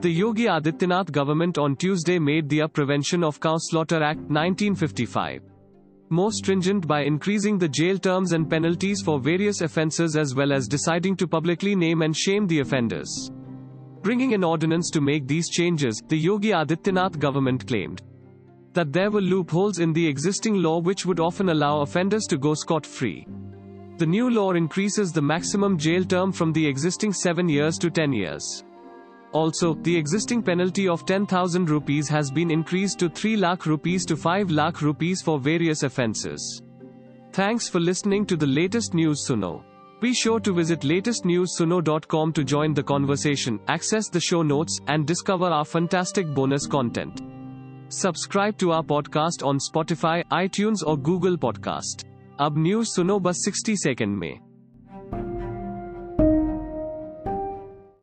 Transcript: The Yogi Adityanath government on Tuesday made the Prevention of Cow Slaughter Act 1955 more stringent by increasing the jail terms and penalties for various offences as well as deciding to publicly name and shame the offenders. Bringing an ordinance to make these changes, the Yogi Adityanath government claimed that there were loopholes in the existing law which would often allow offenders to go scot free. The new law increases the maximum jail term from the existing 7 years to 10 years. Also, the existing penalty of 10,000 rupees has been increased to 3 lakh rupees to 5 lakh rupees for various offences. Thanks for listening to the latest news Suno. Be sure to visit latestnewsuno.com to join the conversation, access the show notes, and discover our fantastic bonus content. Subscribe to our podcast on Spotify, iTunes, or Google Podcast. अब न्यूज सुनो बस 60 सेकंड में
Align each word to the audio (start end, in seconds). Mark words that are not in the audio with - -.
The 0.00 0.10
Yogi 0.10 0.44
Adityanath 0.44 1.10
government 1.10 1.58
on 1.58 1.74
Tuesday 1.74 2.20
made 2.20 2.48
the 2.48 2.68
Prevention 2.68 3.24
of 3.24 3.40
Cow 3.40 3.56
Slaughter 3.58 4.00
Act 4.00 4.20
1955 4.20 5.42
more 6.10 6.30
stringent 6.32 6.86
by 6.86 7.02
increasing 7.02 7.58
the 7.58 7.68
jail 7.68 7.98
terms 7.98 8.32
and 8.32 8.48
penalties 8.48 9.02
for 9.02 9.18
various 9.20 9.60
offences 9.60 10.16
as 10.16 10.34
well 10.34 10.52
as 10.52 10.68
deciding 10.68 11.16
to 11.16 11.26
publicly 11.26 11.74
name 11.74 12.02
and 12.02 12.16
shame 12.16 12.46
the 12.46 12.60
offenders. 12.60 13.30
Bringing 14.00 14.34
an 14.34 14.44
ordinance 14.44 14.88
to 14.90 15.00
make 15.00 15.26
these 15.26 15.50
changes, 15.50 16.00
the 16.08 16.16
Yogi 16.16 16.50
Adityanath 16.50 17.18
government 17.18 17.66
claimed 17.66 18.00
that 18.72 18.92
there 18.92 19.10
were 19.10 19.20
loopholes 19.20 19.80
in 19.80 19.92
the 19.92 20.06
existing 20.06 20.62
law 20.62 20.78
which 20.78 21.04
would 21.04 21.18
often 21.18 21.48
allow 21.48 21.80
offenders 21.80 22.24
to 22.26 22.38
go 22.38 22.54
scot 22.54 22.86
free. 22.86 23.26
The 23.96 24.06
new 24.06 24.30
law 24.30 24.52
increases 24.52 25.10
the 25.12 25.22
maximum 25.22 25.76
jail 25.76 26.04
term 26.04 26.30
from 26.30 26.52
the 26.52 26.64
existing 26.64 27.12
7 27.12 27.48
years 27.48 27.76
to 27.78 27.90
10 27.90 28.12
years. 28.12 28.62
Also, 29.33 29.73
the 29.73 29.95
existing 29.97 30.43
penalty 30.43 30.87
of 30.87 31.05
10,000 31.05 31.69
rupees 31.69 32.07
has 32.07 32.29
been 32.29 32.51
increased 32.51 32.99
to 32.99 33.09
3 33.09 33.35
lakh 33.37 33.65
rupees 33.65 34.05
to 34.05 34.15
5 34.15 34.51
lakh 34.51 34.81
rupees 34.81 35.21
for 35.21 35.39
various 35.39 35.83
offences. 35.83 36.61
Thanks 37.31 37.67
for 37.67 37.79
listening 37.79 38.27
to 38.27 38.35
the 38.35 38.45
latest 38.45 38.93
news 38.93 39.25
Suno. 39.27 39.63
Be 39.99 40.13
sure 40.13 40.39
to 40.39 40.53
visit 40.53 40.81
latestnewsuno.com 40.81 42.33
to 42.33 42.43
join 42.43 42.73
the 42.73 42.83
conversation, 42.83 43.59
access 43.67 44.09
the 44.09 44.19
show 44.19 44.43
notes, 44.43 44.79
and 44.87 45.07
discover 45.07 45.45
our 45.45 45.65
fantastic 45.65 46.27
bonus 46.35 46.67
content. 46.67 47.21
Subscribe 47.87 48.57
to 48.57 48.71
our 48.71 48.83
podcast 48.83 49.43
on 49.43 49.57
Spotify, 49.57 50.23
iTunes, 50.25 50.85
or 50.85 50.97
Google 50.97 51.37
Podcast. 51.37 52.05
अब 52.39 52.57
न्यूज 52.57 52.87
सुनो 52.87 53.19
बस 53.19 53.45
60 53.47 53.75
सेकंड 53.77 54.17
में 54.17 54.46